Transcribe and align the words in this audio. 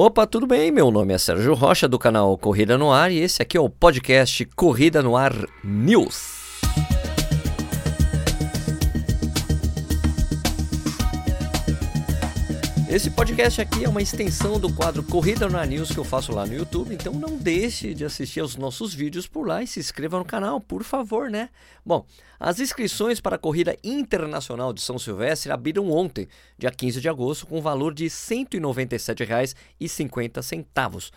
Opa, 0.00 0.28
tudo 0.28 0.46
bem? 0.46 0.70
Meu 0.70 0.92
nome 0.92 1.12
é 1.12 1.18
Sérgio 1.18 1.54
Rocha 1.54 1.88
do 1.88 1.98
canal 1.98 2.38
Corrida 2.38 2.78
no 2.78 2.92
Ar 2.92 3.10
e 3.10 3.18
esse 3.18 3.42
aqui 3.42 3.56
é 3.56 3.60
o 3.60 3.68
podcast 3.68 4.44
Corrida 4.54 5.02
no 5.02 5.16
Ar 5.16 5.34
News. 5.64 6.37
Esse 12.90 13.10
podcast 13.10 13.60
aqui 13.60 13.84
é 13.84 13.88
uma 13.88 14.00
extensão 14.00 14.58
do 14.58 14.72
quadro 14.72 15.02
Corrida 15.02 15.46
no 15.46 15.58
Ar 15.58 15.66
News 15.66 15.90
que 15.90 15.98
eu 15.98 16.04
faço 16.04 16.32
lá 16.32 16.46
no 16.46 16.54
YouTube, 16.54 16.94
então 16.94 17.12
não 17.12 17.36
deixe 17.36 17.92
de 17.92 18.02
assistir 18.02 18.40
aos 18.40 18.56
nossos 18.56 18.94
vídeos 18.94 19.26
por 19.26 19.46
lá 19.46 19.62
e 19.62 19.66
se 19.66 19.78
inscreva 19.78 20.18
no 20.18 20.24
canal, 20.24 20.58
por 20.58 20.82
favor, 20.82 21.28
né? 21.28 21.50
Bom, 21.84 22.06
as 22.40 22.60
inscrições 22.60 23.20
para 23.20 23.36
a 23.36 23.38
Corrida 23.38 23.76
Internacional 23.84 24.72
de 24.72 24.80
São 24.80 24.98
Silvestre 24.98 25.52
abriram 25.52 25.90
ontem, 25.90 26.26
dia 26.56 26.70
15 26.70 26.98
de 26.98 27.10
agosto, 27.10 27.46
com 27.46 27.60
valor 27.60 27.92
de 27.92 28.04
R$ 28.04 28.10
197,50. 28.10 31.10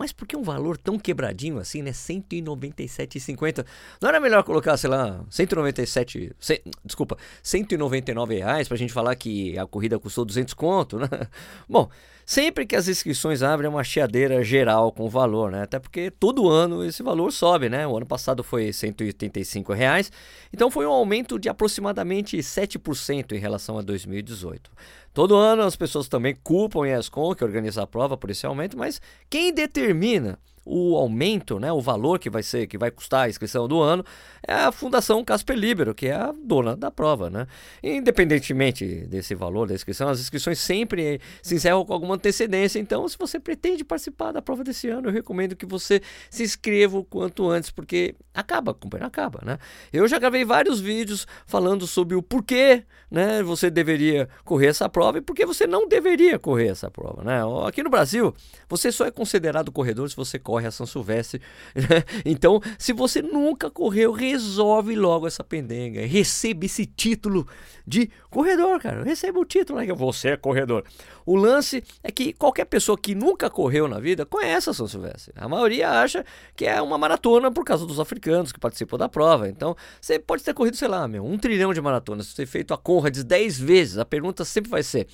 Mas 0.00 0.12
por 0.12 0.26
que 0.26 0.34
um 0.34 0.42
valor 0.42 0.78
tão 0.78 0.98
quebradinho 0.98 1.58
assim, 1.58 1.82
né? 1.82 1.90
197,50. 1.90 3.66
Não 4.00 4.08
era 4.08 4.18
melhor 4.18 4.42
colocar, 4.42 4.74
sei 4.78 4.88
lá, 4.88 5.22
197, 5.28 6.32
c... 6.40 6.62
desculpa, 6.82 7.18
199 7.42 8.38
reais 8.38 8.66
pra 8.66 8.78
gente 8.78 8.94
falar 8.94 9.14
que 9.14 9.58
a 9.58 9.66
corrida 9.66 9.98
custou 9.98 10.24
200 10.24 10.54
conto, 10.54 10.98
né? 10.98 11.06
Bom, 11.68 11.90
sempre 12.24 12.64
que 12.64 12.74
as 12.74 12.88
inscrições 12.88 13.42
abrem 13.42 13.66
é 13.66 13.68
uma 13.68 13.84
chiadeira 13.84 14.42
geral 14.42 14.90
com 14.90 15.04
o 15.04 15.08
valor, 15.10 15.50
né? 15.50 15.64
Até 15.64 15.78
porque 15.78 16.10
todo 16.10 16.48
ano 16.48 16.82
esse 16.82 17.02
valor 17.02 17.30
sobe, 17.30 17.68
né? 17.68 17.86
O 17.86 17.94
ano 17.94 18.06
passado 18.06 18.42
foi 18.42 18.72
185 18.72 19.74
reais, 19.74 20.10
então 20.50 20.70
foi 20.70 20.86
um 20.86 20.92
aumento 20.92 21.38
de 21.38 21.50
aproximadamente 21.50 22.38
7% 22.38 23.32
em 23.32 23.38
relação 23.38 23.76
a 23.76 23.82
2018. 23.82 24.70
Todo 25.12 25.34
ano 25.34 25.62
as 25.62 25.76
pessoas 25.76 26.08
também 26.08 26.34
culpam 26.34 26.84
a 26.84 26.98
ESCOM, 26.98 27.34
que 27.34 27.44
organiza 27.44 27.82
a 27.82 27.86
prova, 27.86 28.16
por 28.16 28.30
esse 28.30 28.46
aumento, 28.46 28.78
mas 28.78 29.00
quem 29.28 29.52
determina 29.52 30.38
o 30.64 30.96
aumento, 30.96 31.58
né, 31.58 31.72
o 31.72 31.80
valor 31.80 32.18
que 32.18 32.28
vai 32.28 32.42
ser, 32.42 32.66
que 32.66 32.76
vai 32.76 32.90
custar 32.90 33.26
a 33.26 33.28
inscrição 33.28 33.66
do 33.66 33.80
ano, 33.80 34.04
é 34.46 34.52
a 34.52 34.72
Fundação 34.72 35.24
Casper 35.24 35.56
Libero, 35.56 35.94
que 35.94 36.06
é 36.06 36.14
a 36.14 36.32
dona 36.32 36.76
da 36.76 36.90
prova, 36.90 37.30
né? 37.30 37.46
Independentemente 37.82 39.06
desse 39.06 39.34
valor 39.34 39.68
da 39.68 39.74
inscrição, 39.74 40.08
as 40.08 40.20
inscrições 40.20 40.58
sempre 40.58 41.20
se 41.42 41.54
encerram 41.54 41.84
com 41.84 41.92
alguma 41.92 42.14
antecedência, 42.14 42.78
então 42.78 43.08
se 43.08 43.16
você 43.18 43.40
pretende 43.40 43.84
participar 43.84 44.32
da 44.32 44.42
prova 44.42 44.62
desse 44.62 44.88
ano, 44.88 45.08
eu 45.08 45.12
recomendo 45.12 45.56
que 45.56 45.66
você 45.66 46.02
se 46.30 46.42
inscreva 46.42 46.98
o 46.98 47.04
quanto 47.04 47.48
antes, 47.48 47.70
porque 47.70 48.14
acaba, 48.34 48.74
companheiro, 48.74 49.06
acaba, 49.06 49.40
né? 49.44 49.58
Eu 49.92 50.06
já 50.06 50.18
gravei 50.18 50.44
vários 50.44 50.80
vídeos 50.80 51.26
falando 51.46 51.86
sobre 51.86 52.14
o 52.14 52.22
porquê, 52.22 52.84
né, 53.10 53.42
você 53.42 53.70
deveria 53.70 54.28
correr 54.44 54.68
essa 54.68 54.88
prova 54.88 55.18
e 55.18 55.20
porquê 55.20 55.44
você 55.44 55.66
não 55.66 55.88
deveria 55.88 56.38
correr 56.38 56.68
essa 56.68 56.90
prova, 56.90 57.24
né? 57.24 57.40
Aqui 57.66 57.82
no 57.82 57.90
Brasil, 57.90 58.34
você 58.68 58.92
só 58.92 59.06
é 59.06 59.10
considerado 59.10 59.72
corredor 59.72 60.08
se 60.08 60.16
você 60.16 60.38
corre 60.50 60.66
a 60.66 60.70
São 60.72 60.84
Silvestre. 60.84 61.40
Né? 61.76 62.02
Então, 62.24 62.60
se 62.76 62.92
você 62.92 63.22
nunca 63.22 63.70
correu, 63.70 64.10
resolve 64.10 64.96
logo 64.96 65.28
essa 65.28 65.44
pendenga. 65.44 66.04
Receba 66.04 66.64
esse 66.64 66.84
título 66.84 67.46
de 67.86 68.10
corredor, 68.28 68.80
cara. 68.80 69.04
Receba 69.04 69.38
o 69.38 69.44
título, 69.44 69.78
né? 69.78 69.86
Você 69.94 70.30
é 70.30 70.36
corredor. 70.36 70.84
O 71.24 71.36
lance 71.36 71.84
é 72.02 72.10
que 72.10 72.32
qualquer 72.32 72.64
pessoa 72.64 72.98
que 72.98 73.14
nunca 73.14 73.48
correu 73.48 73.86
na 73.86 74.00
vida 74.00 74.26
conhece 74.26 74.68
a 74.68 74.74
São 74.74 74.88
Silvestre. 74.88 75.32
A 75.36 75.48
maioria 75.48 75.88
acha 75.88 76.24
que 76.56 76.66
é 76.66 76.82
uma 76.82 76.98
maratona 76.98 77.52
por 77.52 77.64
causa 77.64 77.86
dos 77.86 78.00
africanos 78.00 78.50
que 78.50 78.58
participam 78.58 78.98
da 78.98 79.08
prova. 79.08 79.48
Então, 79.48 79.76
você 80.00 80.18
pode 80.18 80.42
ter 80.42 80.52
corrido, 80.52 80.76
sei 80.76 80.88
lá, 80.88 81.06
meu, 81.06 81.24
um 81.24 81.38
trilhão 81.38 81.72
de 81.72 81.80
maratonas, 81.80 82.26
você 82.26 82.42
ter 82.42 82.46
feito 82.46 82.74
a 82.74 82.78
Conrads 82.78 83.22
10 83.22 83.60
vezes. 83.60 83.98
A 83.98 84.04
pergunta 84.04 84.44
sempre 84.44 84.68
vai 84.68 84.82
ser: 84.82 85.06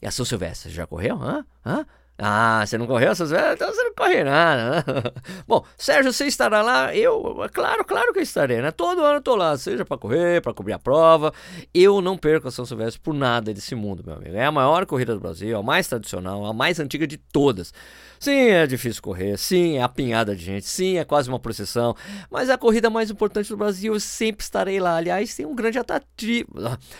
e 0.00 0.06
a 0.06 0.10
São 0.10 0.24
Silvestre 0.24 0.72
já 0.72 0.86
correu? 0.86 1.16
Hã? 1.20 1.44
Hã? 1.64 1.86
Ah, 2.20 2.64
você 2.66 2.76
não 2.76 2.86
correu 2.88 3.12
essas 3.12 3.30
vezes? 3.30 3.52
Então 3.52 3.72
você 3.72 3.80
não 3.84 3.94
corre 3.94 4.24
nada, 4.24 4.70
né? 4.70 5.12
Bom, 5.46 5.64
Sérgio, 5.76 6.12
você 6.12 6.26
estará 6.26 6.62
lá? 6.62 6.92
Eu, 6.94 7.48
claro, 7.52 7.84
claro 7.84 8.12
que 8.12 8.18
eu 8.18 8.22
estarei, 8.24 8.60
né? 8.60 8.72
Todo 8.72 9.02
ano 9.02 9.18
eu 9.18 9.22
tô 9.22 9.36
lá, 9.36 9.56
seja 9.56 9.84
para 9.84 9.96
correr, 9.96 10.42
para 10.42 10.52
cobrir 10.52 10.72
a 10.72 10.80
prova. 10.80 11.32
Eu 11.72 12.00
não 12.00 12.18
perco 12.18 12.48
a 12.48 12.50
São 12.50 12.66
Silvestre 12.66 13.00
por 13.00 13.14
nada 13.14 13.54
desse 13.54 13.76
mundo, 13.76 14.02
meu 14.04 14.16
amigo. 14.16 14.34
É 14.34 14.44
a 14.44 14.50
maior 14.50 14.84
corrida 14.84 15.14
do 15.14 15.20
Brasil, 15.20 15.56
a 15.56 15.62
mais 15.62 15.86
tradicional, 15.86 16.44
a 16.44 16.52
mais 16.52 16.80
antiga 16.80 17.06
de 17.06 17.16
todas. 17.16 17.72
Sim, 18.18 18.48
é 18.48 18.66
difícil 18.66 19.00
correr, 19.00 19.38
sim, 19.38 19.76
é 19.76 19.82
apinhada 19.82 20.34
de 20.34 20.44
gente, 20.44 20.66
sim, 20.66 20.98
é 20.98 21.04
quase 21.04 21.28
uma 21.28 21.38
procissão, 21.38 21.94
mas 22.28 22.48
é 22.48 22.52
a 22.52 22.58
corrida 22.58 22.90
mais 22.90 23.12
importante 23.12 23.48
do 23.48 23.56
Brasil, 23.56 23.94
eu 23.94 24.00
sempre 24.00 24.42
estarei 24.42 24.80
lá. 24.80 24.96
Aliás, 24.96 25.36
tem 25.36 25.46
um 25.46 25.54
grande 25.54 25.78
atrativo, 25.78 26.48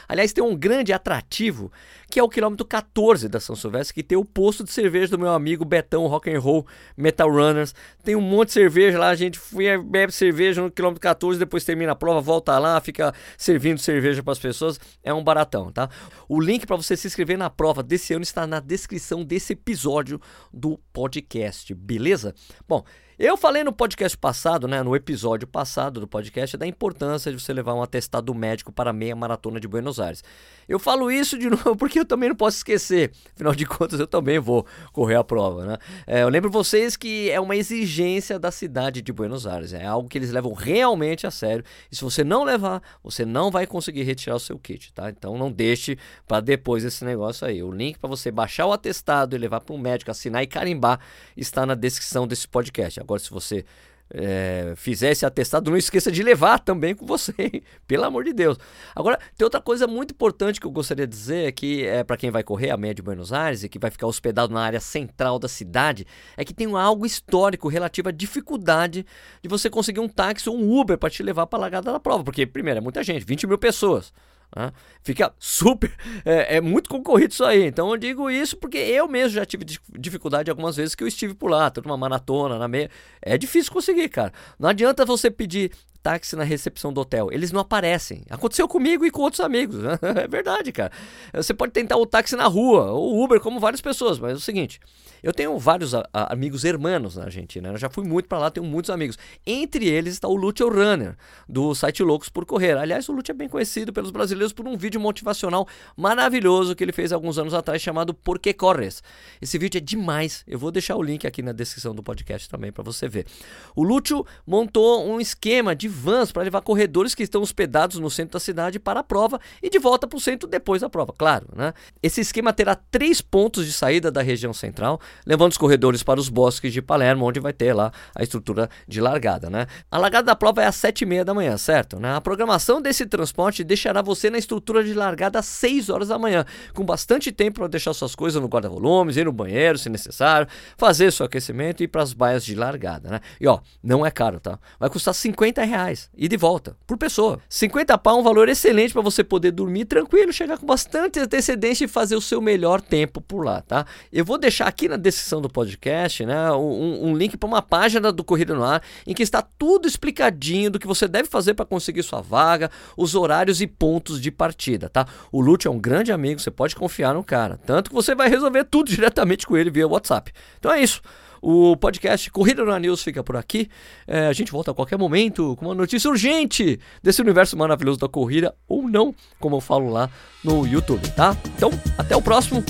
aliás, 0.09 0.33
tem 0.33 0.45
um 0.45 0.57
grande 0.57 0.93
atrativo, 0.93 1.73
que 2.09 2.21
é 2.21 2.23
o 2.23 2.29
quilômetro 2.29 2.65
14 2.65 3.29
da 3.29 3.41
São 3.41 3.57
Silvestre, 3.57 3.95
que 3.95 4.03
tem 4.05 4.17
o 4.17 4.25
posto 4.25 4.63
de 4.63 4.71
cerveja 4.71 5.08
do 5.09 5.19
meu 5.19 5.31
amigo 5.31 5.65
Betão 5.65 6.07
Rock 6.07 6.31
and 6.31 6.41
Roll 6.41 6.67
Metal 6.97 7.31
Runners. 7.31 7.75
Tem 8.03 8.15
um 8.17 8.21
monte 8.21 8.49
de 8.49 8.55
cerveja 8.55 8.99
lá, 8.99 9.09
a 9.09 9.15
gente 9.15 9.39
foi 9.39 9.79
bebe 9.79 10.13
cerveja 10.13 10.63
no 10.63 10.71
quilômetro 10.71 11.01
14, 11.01 11.39
depois 11.39 11.65
termina 11.65 11.93
a 11.93 11.97
prova, 11.97 12.21
volta 12.21 12.59
lá, 12.59 12.81
fica 12.81 13.15
servindo 13.37 13.79
cerveja 13.79 14.23
para 14.23 14.33
as 14.33 14.39
pessoas, 14.39 14.81
é 15.03 15.13
um 15.13 15.23
baratão, 15.23 15.71
tá? 15.71 15.89
O 16.29 16.41
link 16.41 16.67
para 16.67 16.77
você 16.77 16.97
se 16.97 17.07
inscrever 17.07 17.39
na 17.39 17.51
prova 17.51 17.83
desse 17.83 18.13
ano 18.15 18.23
está 18.23 18.47
na 18.47 18.61
descrição 18.61 19.25
desse 19.25 19.53
episódio 19.53 20.21
do 20.53 20.79
podcast, 20.93 21.75
beleza? 21.75 22.35
Bom, 22.67 22.85
eu 23.19 23.37
falei 23.37 23.65
no 23.65 23.73
podcast 23.73 24.17
passado, 24.17 24.69
né, 24.69 24.81
no 24.81 24.95
episódio 24.95 25.45
passado 25.45 25.99
do 25.99 26.07
podcast, 26.07 26.57
da 26.57 26.65
importância 26.65 27.33
de 27.33 27.41
você 27.41 27.53
levar 27.53 27.75
um 27.75 27.83
atestado 27.83 28.33
médico 28.33 28.71
para 28.71 28.91
a 28.91 28.93
meia 28.93 29.17
maratona 29.17 29.59
de 29.59 29.67
Buenos 29.67 29.99
Aires. 29.99 30.23
Eu 30.69 30.79
falo 30.79 31.11
isso 31.11 31.37
de 31.37 31.51
novo 31.51 31.75
porque 31.75 31.99
eu 31.99 32.05
também 32.05 32.29
não 32.29 32.37
posso 32.37 32.59
esquecer, 32.59 33.11
afinal 33.35 33.57
de 33.57 33.67
contas 33.67 33.99
eu 33.99 34.07
também 34.07 34.39
vou 34.39 34.65
correr 34.93 35.17
a 35.17 35.25
prova, 35.25 35.67
né? 35.67 35.79
É, 36.07 36.23
eu 36.23 36.29
lembro 36.29 36.49
vocês 36.49 36.97
que 36.97 37.29
é 37.29 37.41
uma 37.41 37.57
exigência 37.57 38.39
da 38.39 38.53
cidade 38.53 39.03
de 39.03 39.13
Buenos 39.13 39.49
Aires, 39.49 39.73
é 39.73 39.85
algo 39.85 40.09
que 40.09 40.17
eles 40.17 40.31
levam 40.31 40.53
realmente 40.53 41.27
a 41.27 41.31
sério. 41.33 41.65
E 41.91 41.97
se 41.97 42.05
você 42.05 42.23
não 42.23 42.45
levar, 42.45 42.81
você 43.03 43.25
não 43.25 43.51
vai 43.51 43.67
conseguir 43.67 44.05
retirar 44.05 44.37
o 44.37 44.41
seu 44.41 44.57
kit, 44.61 44.93
tá? 44.93 45.11
Então 45.11 45.37
não 45.37 45.51
deixe 45.51 45.99
para 46.27 46.41
depois 46.41 46.85
esse 46.85 47.05
negócio 47.05 47.45
aí. 47.45 47.65
O 47.65 47.73
link 47.73 47.99
para 47.99 48.09
você 48.09 48.31
baixar 48.31 48.67
o 48.67 48.73
atestado 48.73 49.35
e 49.35 49.39
levar 49.41 49.61
para 49.61 49.75
um 49.75 49.79
médico 49.79 50.13
assinar 50.13 50.45
e 50.45 50.47
carimbar 50.47 51.01
está 51.37 51.67
na 51.67 51.75
descrição 51.75 52.25
desse 52.25 52.47
podcast. 52.47 53.01
Agora, 53.09 53.21
se 53.21 53.31
você 53.31 53.65
é, 54.11 54.75
fizer 54.77 55.11
esse 55.11 55.25
atestado, 55.25 55.71
não 55.71 55.77
esqueça 55.77 56.11
de 56.11 56.23
levar 56.23 56.59
também 56.59 56.95
com 56.95 57.07
você, 57.07 57.33
pelo 57.87 58.05
amor 58.05 58.25
de 58.25 58.33
Deus. 58.33 58.59
Agora, 58.95 59.19
tem 59.37 59.45
outra 59.45 59.61
coisa 59.61 59.87
muito 59.87 60.13
importante 60.13 60.61
que 60.61 60.67
eu 60.67 60.71
gostaria 60.71 61.07
de 61.07 61.17
dizer, 61.17 61.53
que 61.53 61.85
é 61.85 62.03
para 62.03 62.17
quem 62.17 62.31
vai 62.31 62.43
correr 62.43 62.71
a 62.71 62.77
média 62.77 62.97
de 62.97 63.03
Buenos 63.03 63.33
Aires 63.33 63.63
e 63.63 63.69
que 63.69 63.79
vai 63.79 63.91
ficar 63.91 64.07
hospedado 64.07 64.53
na 64.53 64.61
área 64.61 64.81
central 64.81 65.39
da 65.39 65.49
cidade, 65.49 66.07
é 66.37 66.45
que 66.45 66.55
tem 66.55 66.75
algo 66.75 67.05
histórico 67.05 67.69
relativo 67.69 68.09
à 68.09 68.13
dificuldade 68.13 69.05
de 69.43 69.49
você 69.49 69.69
conseguir 69.69 70.01
um 70.01 70.09
táxi 70.09 70.49
ou 70.49 70.57
um 70.57 70.79
Uber 70.79 70.99
para 70.99 71.11
te 71.11 71.23
levar 71.23 71.47
para 71.47 71.59
a 71.59 71.63
largada 71.63 71.93
da 71.93 72.01
prova, 72.01 72.25
porque, 72.25 72.47
primeiro, 72.47 72.79
é 72.79 72.81
muita 72.81 73.03
gente, 73.03 73.25
20 73.25 73.47
mil 73.47 73.59
pessoas. 73.59 74.13
Né? 74.55 74.73
Fica 75.03 75.33
super. 75.39 75.93
É, 76.25 76.57
é, 76.57 76.61
muito 76.61 76.89
concorrido 76.89 77.33
isso 77.33 77.45
aí. 77.45 77.67
Então 77.67 77.91
eu 77.91 77.97
digo 77.97 78.31
isso 78.31 78.57
porque 78.57 78.79
eu 78.79 79.07
mesmo 79.09 79.31
já 79.31 79.45
tive 79.45 79.65
dificuldade 79.99 80.51
algumas 80.51 80.77
vezes 80.77 80.95
que 80.95 81.03
eu 81.03 81.09
estive 81.09 81.35
por 81.35 81.51
lá, 81.51 81.71
tanto 81.71 81.87
uma 81.87 81.97
maratona, 81.97 82.59
na 82.59 82.69
meia. 82.69 82.91
É 83.21 83.37
difícil 83.37 83.73
conseguir, 83.73 84.09
cara. 84.09 84.33
Não 84.59 84.69
adianta 84.69 85.05
você 85.05 85.31
pedir 85.31 85.73
táxi 86.03 86.37
na 86.37 86.45
recepção 86.45 86.93
do 86.93 87.01
hotel. 87.01 87.29
Eles 87.33 87.53
não 87.53 87.61
aparecem. 87.61 88.23
Aconteceu 88.31 88.67
comigo 88.69 89.05
e 89.05 89.11
com 89.11 89.23
outros 89.23 89.41
amigos. 89.41 89.77
é 90.03 90.29
verdade, 90.29 90.73
cara. 90.73 90.93
Você 91.35 91.53
pode 91.53 91.73
tentar 91.73 91.97
o 91.97 92.07
táxi 92.07 92.37
na 92.37 92.47
rua, 92.47 92.93
ou 92.93 93.23
Uber, 93.23 93.41
como 93.41 93.61
várias 93.61 93.81
pessoas, 93.81 94.19
mas 94.19 94.33
é 94.33 94.35
o 94.37 94.41
seguinte: 94.41 94.81
eu 95.23 95.33
tenho 95.33 95.59
vários 95.59 95.93
amigos 96.13 96.65
hermanos 96.65 97.17
na 97.17 97.25
Argentina. 97.25 97.71
Eu 97.71 97.77
já 97.77 97.91
fui 97.91 98.05
muito 98.05 98.29
para 98.29 98.39
lá, 98.39 98.51
tenho 98.51 98.67
muitos 98.67 98.91
amigos. 98.91 99.19
Entre 99.47 99.87
eles 99.87 100.15
está 100.15 100.29
o 100.29 100.37
Lúcio 100.37 100.69
Runner, 100.69 101.17
do 101.49 101.75
site 101.75 102.03
Loucos 102.03 102.29
por 102.29 102.47
Correr. 102.47 102.77
Aliás, 102.77 103.09
o 103.09 103.13
Lúcio 103.13 103.33
é 103.33 103.35
bem 103.35 103.49
conhecido 103.49 103.93
pelos 103.93 104.11
brasileiros 104.11 104.53
por 104.53 104.67
um 104.67 104.77
vídeo 104.77 105.01
motivacional 105.01 105.67
maravilhoso 105.97 106.75
que 106.75 106.85
ele 106.85 106.93
fez 106.93 107.13
alguns 107.13 107.39
anos 107.39 107.55
atrás 107.55 107.83
chamado 107.83 108.15
Por 108.15 108.39
que 108.39 108.53
Corres. 108.53 109.03
Esse 109.41 109.59
vídeo 109.59 109.79
é 109.79 109.81
demais. 109.81 110.45
Eu 110.47 110.59
vou 110.59 110.71
deixar 110.71 110.97
o 110.97 111.03
link 111.03 111.27
aqui 111.27 111.43
na 111.43 111.53
descrição 111.53 111.95
do 111.95 112.03
podcast 112.03 112.49
também 112.49 112.71
para 112.71 112.85
você 112.85 113.09
ver. 113.09 113.27
O 113.75 113.83
Lúcio 113.83 114.25
montou 114.47 115.07
um 115.07 115.21
esquema 115.21 115.75
de 115.75 115.88
vans 115.89 116.31
para 116.31 116.43
levar 116.43 116.61
corredores 116.61 117.15
que 117.15 117.23
estão 117.23 117.43
hospedados 117.43 117.99
no 117.99 118.11
centro 118.11 118.35
da 118.35 118.41
cidade 118.41 118.79
para 118.79 119.01
a 119.01 119.05
prova 119.05 119.41
e 119.63 119.71
de 119.71 119.79
volta 119.79 120.07
para 120.07 120.17
o 120.17 120.21
centro 120.21 120.49
depois 120.49 120.83
da 120.83 120.91
prova, 120.91 121.13
claro. 121.17 121.47
Né? 121.55 121.73
Esse 122.03 122.21
esquema 122.21 122.53
terá 122.53 122.75
três 122.75 123.21
pontos 123.21 123.67
de 123.67 123.73
saída 123.73 124.11
da 124.11 124.23
região 124.23 124.53
central, 124.53 125.01
levando 125.27 125.53
os 125.53 125.59
corredores 125.59 126.03
para 126.03 126.21
os 126.21 126.29
bosques 126.29 126.73
de 126.73 126.83
Palermo, 126.83 127.25
onde 127.27 127.41
vai 127.41 127.53
ter 127.53 127.73
lá 127.73 127.93
a 128.15 128.23
estrutura 128.23 128.69
de 128.87 129.01
largada. 129.01 129.51
Né? 129.51 129.67
A 129.91 129.99
largada 129.99 130.27
da 130.27 130.37
prova 130.37 130.63
é 130.63 130.67
às 130.67 130.77
sete 130.77 131.03
e 131.03 131.07
meia 131.07 131.25
da 131.25 131.35
manhã, 131.35 131.57
certo? 131.57 131.99
Né? 131.99 132.15
A 132.15 132.21
programação 132.21 132.81
desse 132.81 133.07
transporte 133.07 133.65
deixará 133.65 134.03
você 134.03 134.31
na 134.31 134.39
estrutura 134.39 134.85
de 134.85 134.95
largada 134.95 135.39
às 135.39 135.47
6 135.47 135.89
horas 135.89 136.09
da 136.09 136.19
manhã, 136.19 136.45
com 136.75 136.85
bastante 136.85 137.33
tempo 137.33 137.61
para 137.61 137.69
deixar 137.69 137.93
suas 137.95 138.15
coisas 138.15 138.41
no 138.41 138.49
guarda-volumes, 138.49 139.17
ir 139.17 139.25
no 139.25 139.33
banheiro 139.33 139.79
se 139.79 139.89
necessário, 139.89 140.49
fazer 140.77 141.13
seu 141.13 141.27
aquecimento 141.27 141.81
e 141.81 141.85
ir 141.85 141.89
para 141.89 142.03
as 142.03 142.13
baias 142.13 142.45
de 142.45 142.55
largada. 142.55 143.09
Né? 143.11 143.21
E 143.41 143.47
ó, 143.47 143.61
não 143.83 144.05
é 144.05 144.11
caro, 144.11 144.41
tá? 144.41 144.59
Vai 144.79 144.91
custar 144.91 145.15
50 145.15 145.63
reais 145.63 145.78
reais. 145.79 146.11
E 146.17 146.29
de 146.29 146.37
volta, 146.37 146.77
por 146.87 146.97
pessoa. 146.99 147.41
50 147.49 147.97
pau 147.99 148.17
é 148.17 148.21
um 148.21 148.23
valor 148.23 148.49
excelente 148.49 148.93
para 148.93 149.03
você 149.03 149.23
poder 149.23 149.53
dormir 149.53 149.85
tranquilo, 149.85 150.33
chegar 150.33 150.59
com 150.59 150.67
bastante 150.67 151.19
antecedência 151.21 151.85
e 151.85 151.89
fazer 151.89 152.17
o 152.17 152.21
seu 152.21 152.41
melhor 152.41 152.81
tempo 152.81 153.21
por 153.21 153.45
lá, 153.45 153.63
tá? 153.63 153.87
Eu 154.13 154.25
vou 154.25 154.39
deixar 154.39 154.67
aqui 154.67 154.89
na 154.89 154.97
descrição 154.97 155.41
do 155.41 155.49
podcast, 155.49 156.25
né, 156.27 156.51
um, 156.53 157.09
um 157.09 157.17
link 157.17 157.37
para 157.37 157.47
uma 157.47 157.63
página 157.63 158.13
do 158.13 158.25
Corrida 158.25 158.55
no 158.55 158.65
Ar 158.65 158.83
em 159.07 159.15
que 159.15 159.23
está 159.23 159.43
tudo 159.43 159.87
explicadinho 159.87 160.71
do 160.71 160.79
que 160.79 160.87
você 160.87 161.07
deve 161.07 161.29
fazer 161.29 161.55
para 161.55 161.65
conseguir 161.65 162.03
sua 162.03 162.21
vaga, 162.21 162.71
os 162.97 163.15
horários 163.15 163.61
e 163.61 163.67
pontos 163.67 164.21
de 164.21 164.31
partida, 164.31 164.89
tá? 164.89 165.07
O 165.31 165.41
Lute 165.41 165.69
é 165.69 165.71
um 165.71 165.79
grande 165.79 166.13
amigo, 166.13 166.41
você 166.41 166.51
pode 166.51 166.75
confiar 166.75 167.15
no 167.15 167.23
cara. 167.23 167.59
Tanto 167.65 167.91
que 167.91 167.95
você 167.95 168.15
vai 168.15 168.29
resolver 168.29 168.65
tudo 168.65 168.91
diretamente 168.91 169.47
com 169.47 169.57
ele 169.57 169.71
via 169.71 169.87
WhatsApp. 169.87 170.33
Então 170.59 170.73
é 170.73 170.83
isso. 170.83 171.01
O 171.43 171.77
podcast 171.77 172.31
Corrida 172.31 172.65
no 172.65 172.77
News 172.79 173.03
fica 173.03 173.23
por 173.23 173.37
aqui. 173.37 173.69
É, 174.07 174.27
a 174.27 174.33
gente 174.33 174.51
volta 174.53 174.71
a 174.71 174.75
qualquer 174.75 174.99
momento 174.99 175.57
com 175.57 175.67
uma 175.67 175.75
notícia 175.75 176.11
urgente 176.11 176.79
desse 177.03 177.21
universo 177.21 177.57
maravilhoso 177.57 177.99
da 177.99 178.09
corrida, 178.09 178.55
ou 178.69 178.89
não, 178.89 179.15
como 179.39 179.57
eu 179.57 179.61
falo 179.61 179.91
lá 179.91 180.11
no 180.43 180.67
YouTube, 180.67 181.09
tá? 181.11 181.37
Então, 181.57 181.71
até 181.97 182.17
o 182.17 182.23
próximo. 182.23 182.63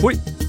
Fui! 0.00 0.41